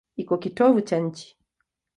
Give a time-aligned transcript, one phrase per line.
[0.15, 1.27] Iko kitovu cha nchi.